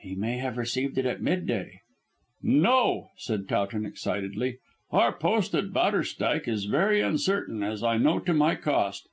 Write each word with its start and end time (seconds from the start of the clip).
"He 0.00 0.16
may 0.16 0.38
have 0.38 0.56
received 0.58 0.98
it 0.98 1.06
at 1.06 1.22
mid 1.22 1.46
day." 1.46 1.78
"No," 2.42 3.10
said 3.16 3.48
Towton 3.48 3.84
decidedly. 3.88 4.58
"Our 4.90 5.12
post 5.16 5.54
at 5.54 5.70
Bowderstyke 5.72 6.48
is 6.48 6.64
very 6.64 7.00
uncertain, 7.00 7.62
as 7.62 7.84
I 7.84 7.96
know 7.96 8.18
to 8.18 8.34
my 8.34 8.56
cost. 8.56 9.06